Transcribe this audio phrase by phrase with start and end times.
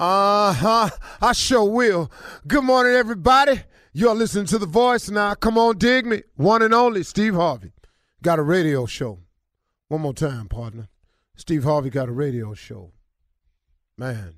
[0.00, 0.88] Uh huh.
[1.20, 2.10] I sure will.
[2.46, 3.60] Good morning, everybody.
[3.92, 5.34] You're listening to The Voice now.
[5.34, 6.22] Come on, dig me.
[6.36, 7.72] One and only Steve Harvey.
[8.22, 9.18] Got a radio show.
[9.88, 10.88] One more time, partner.
[11.36, 12.92] Steve Harvey got a radio show.
[13.98, 14.36] Man,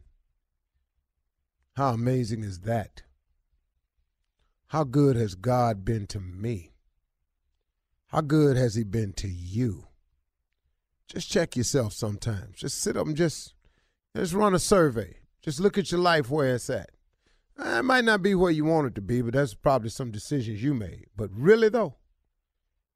[1.77, 3.03] how amazing is that?
[4.67, 6.73] How good has God been to me?
[8.09, 9.87] How good has He been to you?
[11.07, 12.57] Just check yourself sometimes.
[12.57, 13.55] Just sit up and just,
[14.17, 15.19] just run a survey.
[15.43, 16.91] Just look at your life where it's at.
[17.59, 20.11] Eh, it might not be where you want it to be, but that's probably some
[20.11, 21.07] decisions you made.
[21.17, 21.97] But really, though,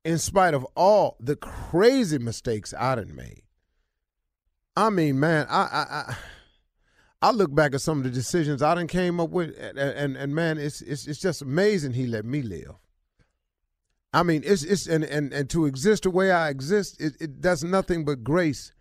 [0.05, 3.43] in spite of all the crazy mistakes I done made,
[4.77, 6.17] I mean, man, I I I,
[7.23, 10.17] I look back at some of the decisions I done came up with, and and,
[10.17, 12.77] and man, it's, it's it's just amazing he let me live.
[14.13, 17.41] I mean, it's it's and and, and to exist the way I exist, it, it
[17.41, 18.73] does nothing but grace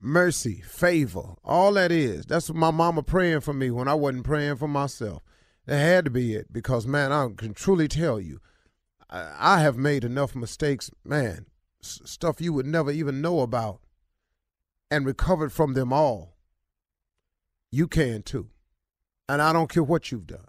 [0.00, 2.26] mercy, favor, all that is.
[2.26, 5.22] That's what my mama praying for me when I wasn't praying for myself.
[5.66, 8.40] That had to be it because, man, I can truly tell you,
[9.08, 11.46] I, I have made enough mistakes, man,
[11.82, 13.80] s- stuff you would never even know about,
[14.90, 16.36] and recovered from them all.
[17.72, 18.50] You can too.
[19.28, 20.48] And I don't care what you've done.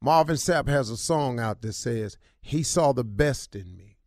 [0.00, 3.98] Marvin Sapp has a song out that says, He saw the best in me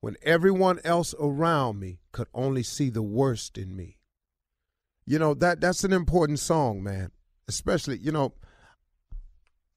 [0.00, 3.97] when everyone else around me could only see the worst in me.
[5.08, 7.10] You know that that's an important song, man.
[7.48, 8.34] Especially, you know,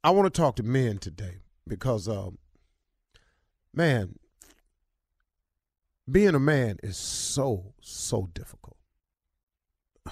[0.03, 2.31] I want to talk to men today because, uh,
[3.73, 4.15] man,
[6.11, 8.75] being a man is so so difficult.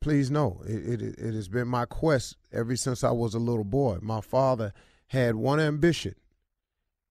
[0.00, 3.62] Please know it, it it has been my quest ever since I was a little
[3.62, 3.98] boy.
[4.02, 4.72] My father
[5.06, 6.16] had one ambition,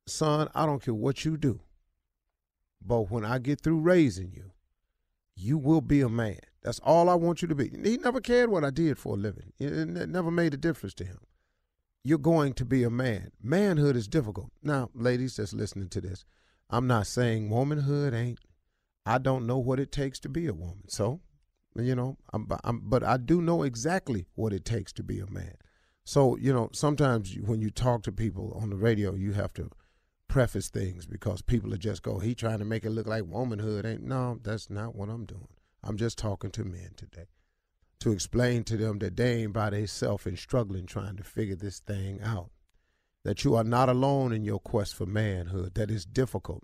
[0.06, 0.50] son.
[0.54, 1.62] I don't care what you do,
[2.86, 4.52] but when I get through raising you,
[5.38, 6.42] you will be a man.
[6.64, 7.70] That's all I want you to be.
[7.70, 9.54] He never cared what I did for a living.
[9.60, 11.18] It never made a difference to him.
[12.04, 13.32] You're going to be a man.
[13.42, 14.52] Manhood is difficult.
[14.62, 16.24] Now, ladies that's listening to this,
[16.70, 18.40] I'm not saying womanhood ain't.
[19.06, 20.88] I don't know what it takes to be a woman.
[20.88, 21.22] So,
[21.76, 25.30] you know, I'm, I'm, but I do know exactly what it takes to be a
[25.30, 25.56] man.
[26.04, 29.70] So, you know, sometimes when you talk to people on the radio, you have to
[30.28, 33.86] preface things because people are just go, he trying to make it look like womanhood
[33.86, 34.04] ain't.
[34.04, 35.48] No, that's not what I'm doing.
[35.84, 37.28] I'm just talking to men today
[38.02, 41.80] to explain to them that they ain't by themselves and struggling trying to figure this
[41.80, 42.50] thing out.
[43.24, 45.76] That you are not alone in your quest for manhood.
[45.76, 46.64] That is difficult.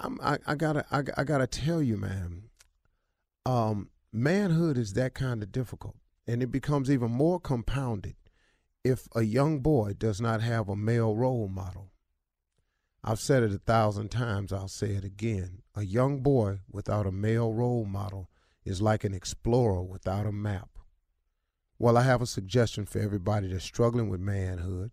[0.00, 2.44] I, I gotta, I, I, gotta tell you, man.
[3.44, 8.14] Um, manhood is that kind of difficult, and it becomes even more compounded
[8.84, 11.87] if a young boy does not have a male role model.
[13.04, 14.52] I've said it a thousand times.
[14.52, 15.62] I'll say it again.
[15.74, 18.28] A young boy without a male role model
[18.64, 20.70] is like an explorer without a map.
[21.78, 24.90] Well, I have a suggestion for everybody that's struggling with manhood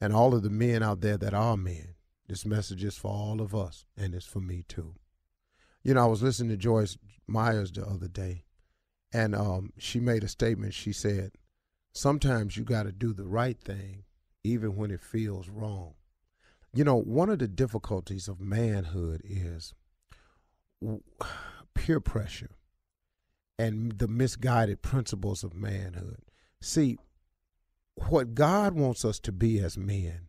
[0.00, 1.94] and all of the men out there that are men.
[2.28, 4.96] This message is for all of us, and it's for me too.
[5.82, 8.44] You know, I was listening to Joyce Myers the other day,
[9.12, 10.74] and um, she made a statement.
[10.74, 11.32] She said,
[11.94, 14.04] Sometimes you got to do the right thing,
[14.44, 15.94] even when it feels wrong.
[16.72, 19.74] You know, one of the difficulties of manhood is
[21.74, 22.50] peer pressure
[23.58, 26.22] and the misguided principles of manhood.
[26.60, 26.98] See,
[28.08, 30.28] what God wants us to be as men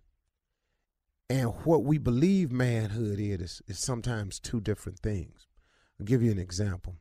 [1.30, 5.48] and what we believe manhood is, is sometimes two different things.
[6.00, 6.96] I'll give you an example.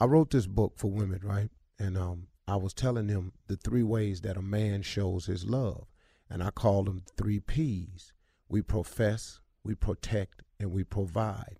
[0.00, 1.50] I wrote this book for women, right?
[1.78, 5.86] And um, I was telling them the three ways that a man shows his love.
[6.30, 8.12] And I call them three P's.
[8.48, 11.58] We profess, we protect, and we provide.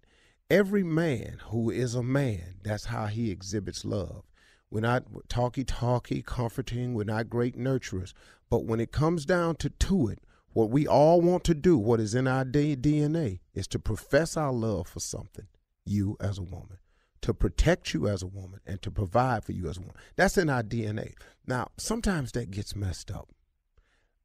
[0.49, 4.25] Every man who is a man, that's how he exhibits love.
[4.71, 8.13] We're not talky talky, comforting, we're not great nurturers.
[8.51, 10.21] But when it comes down to, to it,
[10.53, 14.53] what we all want to do, what is in our DNA, is to profess our
[14.53, 15.47] love for something,
[15.85, 16.79] you as a woman,
[17.23, 19.97] to protect you as a woman, and to provide for you as a woman.
[20.17, 21.15] That's in our DNA.
[21.47, 23.29] Now, sometimes that gets messed up.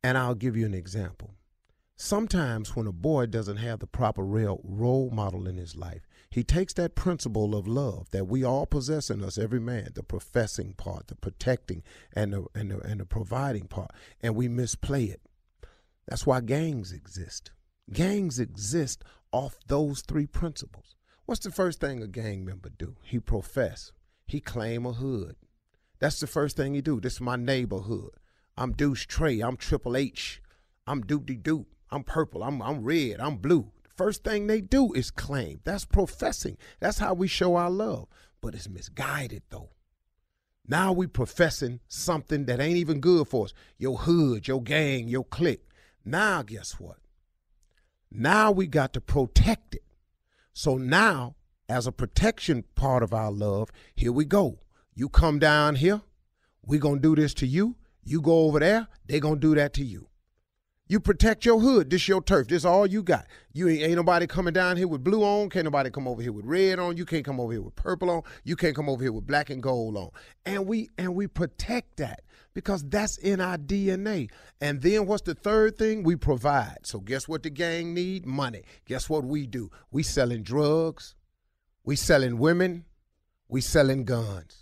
[0.03, 1.35] And I'll give you an example.
[2.03, 6.44] Sometimes when a boy doesn't have the proper real role model in his life, he
[6.44, 10.74] takes that principle of love that we all possess in us, every man, the professing
[10.74, 15.21] part, the protecting, and the, and the, and the providing part, and we misplay it.
[16.07, 17.51] That's why gangs exist.
[17.94, 20.95] Gangs exist off those three principles.
[21.27, 22.95] What's the first thing a gang member do?
[23.03, 23.92] He profess.
[24.25, 25.36] He claim a hood.
[26.00, 27.00] That's the first thing he do.
[27.00, 28.15] This is my neighborhood.
[28.57, 29.39] I'm Deuce Trey.
[29.42, 30.42] I'm Triple H.
[30.88, 31.65] I'm Doopty Doop.
[31.91, 32.43] I'm purple.
[32.43, 33.19] I'm I'm red.
[33.19, 33.71] I'm blue.
[33.95, 35.59] First thing they do is claim.
[35.63, 36.57] That's professing.
[36.79, 38.07] That's how we show our love.
[38.39, 39.69] But it's misguided though.
[40.67, 43.53] Now we professing something that ain't even good for us.
[43.77, 45.67] Your hood, your gang, your clique.
[46.05, 46.97] Now guess what?
[48.09, 49.83] Now we got to protect it.
[50.53, 51.35] So now,
[51.69, 54.59] as a protection part of our love, here we go.
[54.93, 56.01] You come down here,
[56.65, 57.75] we gonna do this to you.
[58.03, 60.07] You go over there, they gonna do that to you.
[60.91, 61.89] You protect your hood.
[61.89, 62.49] This your turf.
[62.49, 63.25] This all you got.
[63.53, 65.49] You ain't, ain't, nobody coming down here with blue on.
[65.49, 66.97] Can't nobody come over here with red on.
[66.97, 68.23] You can't come over here with purple on.
[68.43, 70.09] You can't come over here with black and gold on.
[70.45, 72.23] And we and we protect that
[72.53, 74.31] because that's in our DNA.
[74.59, 76.03] And then what's the third thing?
[76.03, 76.79] We provide.
[76.83, 78.25] So guess what the gang need?
[78.25, 78.63] Money.
[78.83, 79.71] Guess what we do?
[79.91, 81.15] We selling drugs.
[81.85, 82.83] We selling women.
[83.47, 84.60] We selling guns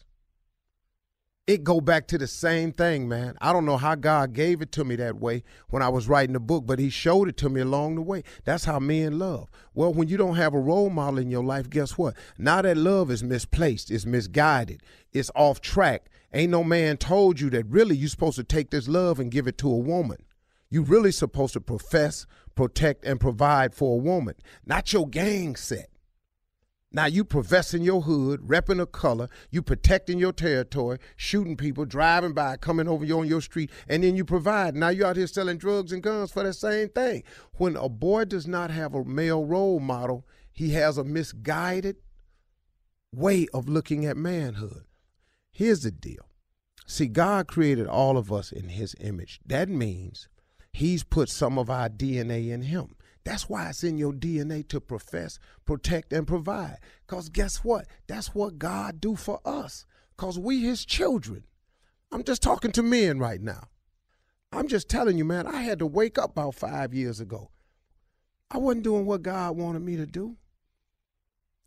[1.50, 3.36] it go back to the same thing, man.
[3.42, 6.34] I don't know how God gave it to me that way when I was writing
[6.34, 8.24] the book, but he showed it to me along the way.
[8.46, 9.50] That's how men love.
[9.74, 12.13] Well, when you don't have a role model in your life, guess what?
[12.38, 16.12] Now that love is misplaced, it's misguided, it's off track.
[16.31, 19.47] Ain't no man told you that really you're supposed to take this love and give
[19.47, 20.18] it to a woman.
[20.69, 24.35] You really supposed to profess, protect, and provide for a woman,
[24.68, 25.89] not your gang set.
[26.92, 32.34] Now you professing your hood, repping a color, you protecting your territory, shooting people, driving
[32.34, 34.76] by, coming over you on your street, and then you provide.
[34.76, 37.24] Now you out here selling drugs and guns for the same thing.
[37.54, 41.98] When a boy does not have a male role model, he has a misguided
[43.14, 44.86] way of looking at manhood.
[45.52, 46.26] Here's the deal.
[46.88, 49.42] See, God created all of us in his image.
[49.46, 50.28] That means
[50.74, 52.96] he's put some of our DNA in him.
[53.30, 56.80] That's why it's in your DNA to profess, protect, and provide.
[57.06, 57.86] Because guess what?
[58.07, 59.86] That's what God do for us.
[60.18, 61.44] Because we his children.
[62.12, 63.68] I'm just talking to men right now.
[64.52, 67.52] I'm just telling you, man, I had to wake up about five years ago.
[68.50, 70.38] I wasn't doing what God wanted me to do.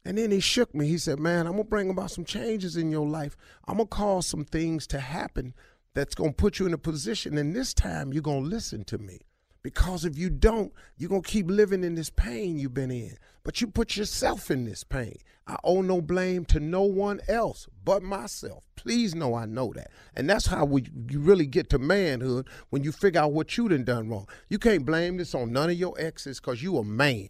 [0.05, 0.89] And then he shook me.
[0.89, 3.37] He said, Man, I'm going to bring about some changes in your life.
[3.69, 5.55] I'm going to cause some things to happen
[5.95, 7.39] that's going to put you in a position.
[7.39, 9.21] And this time you're going to listen to me.
[9.63, 13.17] Because if you don't, you're going to keep living in this pain you've been in.
[13.45, 15.19] But you put yourself in this pain.
[15.47, 18.65] I owe no blame to no one else but myself.
[18.77, 19.91] Please know I know that.
[20.15, 23.69] And that's how we, you really get to manhood when you figure out what you
[23.69, 24.29] done done wrong.
[24.49, 27.29] You can't blame this on none of your exes because you a man.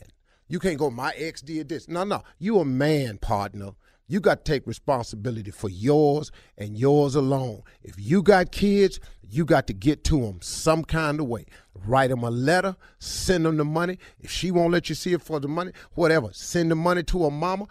[0.49, 1.89] You can't go, my ex did this.
[1.89, 2.23] No, no.
[2.39, 3.73] You a man, partner.
[4.09, 7.63] You got to take responsibility for yours and yours alone.
[7.83, 11.47] If you got kids, you got to get to them some kind of way.
[11.87, 13.99] Write them a letter, send them the money.
[14.21, 17.25] If she won't let you see it for the money, whatever, send the money to
[17.25, 17.67] her mama.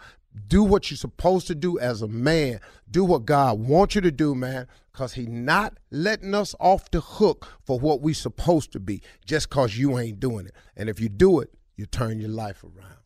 [0.48, 2.58] Do what you're supposed to do as a man.
[2.90, 7.00] Do what God wants you to do, man, because He not letting us off the
[7.00, 10.54] hook for what we supposed to be just because you ain't doing it.
[10.76, 12.96] And if you do it, you turn your life around.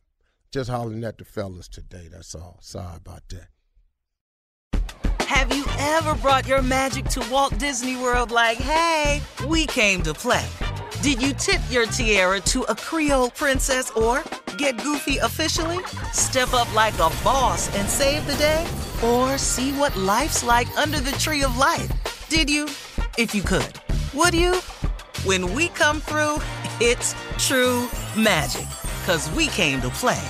[0.53, 2.09] Just hollering at the fellas today.
[2.11, 2.59] That's all.
[2.61, 3.49] Sorry about that.
[5.27, 10.15] Have you ever brought your magic to Walt Disney World like, hey, we came to
[10.15, 10.47] play?
[11.03, 14.23] Did you tip your tiara to a Creole princess or
[14.57, 15.85] get goofy officially?
[16.13, 18.67] Step up like a boss and save the day?
[19.05, 21.91] Or see what life's like under the tree of life?
[22.29, 22.67] Did you?
[23.19, 23.81] If you could.
[24.15, 24.55] Would you?
[25.25, 26.39] When we come through,
[26.81, 28.67] it's true magic.
[29.07, 30.21] Cause we came to play.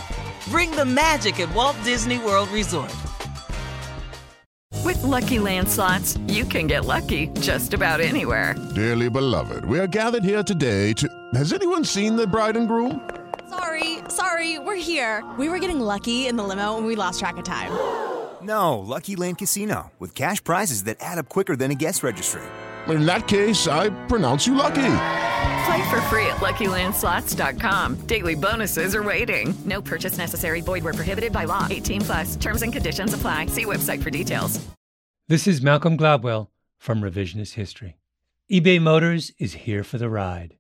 [0.49, 2.95] Bring the magic at Walt Disney World Resort.
[4.85, 8.55] With Lucky Land slots, you can get lucky just about anywhere.
[8.75, 11.09] Dearly beloved, we are gathered here today to.
[11.33, 13.01] Has anyone seen the bride and groom?
[13.49, 15.25] Sorry, sorry, we're here.
[15.39, 17.73] We were getting lucky in the limo and we lost track of time.
[18.43, 22.43] No, Lucky Land Casino, with cash prizes that add up quicker than a guest registry.
[22.89, 25.26] In that case, I pronounce you lucky.
[25.67, 28.07] Play for free at LuckyLandSlots.com.
[28.07, 29.55] Daily bonuses are waiting.
[29.65, 30.61] No purchase necessary.
[30.61, 31.67] Void where prohibited by law.
[31.69, 32.37] 18 plus.
[32.37, 33.47] Terms and conditions apply.
[33.47, 34.65] See website for details.
[35.29, 37.97] This is Malcolm Gladwell from Revisionist History.
[38.49, 40.57] eBay Motors is here for the ride.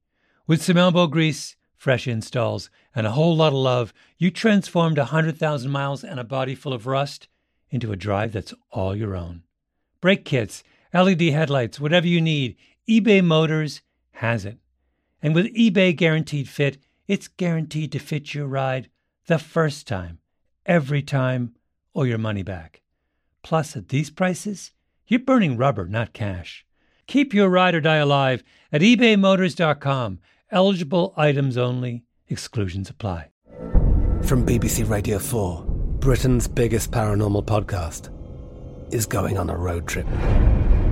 [0.48, 5.70] With some elbow grease, fresh installs, and a whole lot of love, you transformed 100,000
[5.70, 7.28] miles and a body full of rust
[7.70, 9.44] into a drive that's all your own.
[10.00, 12.56] Brake kits, LED headlights, whatever you need,
[12.88, 13.82] eBay Motors
[14.14, 14.58] has it.
[15.22, 18.90] And with eBay Guaranteed Fit, it's guaranteed to fit your ride
[19.26, 20.18] the first time,
[20.64, 21.54] every time,
[21.94, 22.82] or your money back.
[23.42, 24.72] Plus, at these prices,
[25.06, 26.66] you're burning rubber, not cash.
[27.06, 28.42] Keep your ride or die alive
[28.72, 30.18] at ebaymotors.com.
[30.50, 33.30] Eligible items only, exclusions apply.
[34.22, 35.64] From BBC Radio 4,
[36.00, 38.12] Britain's biggest paranormal podcast
[38.92, 40.06] is going on a road trip.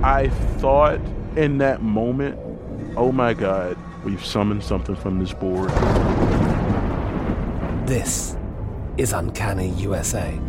[0.03, 0.99] I thought
[1.35, 2.39] in that moment,
[2.95, 5.69] oh my God, we've summoned something from this board.
[7.87, 8.37] This
[8.97, 10.39] is Uncanny USA.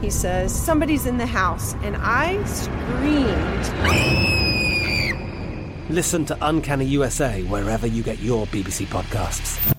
[0.00, 3.68] He says, Somebody's in the house, and I screamed.
[5.90, 9.76] Listen to Uncanny USA wherever you get your BBC podcasts,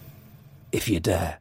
[0.71, 1.39] if you dare.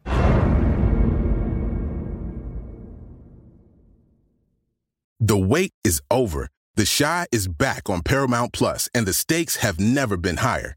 [5.21, 6.49] The wait is over.
[6.75, 10.77] The Chi is back on Paramount Plus, and the stakes have never been higher.